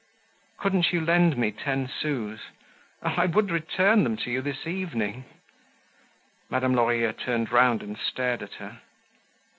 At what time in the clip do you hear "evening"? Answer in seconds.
4.65-5.25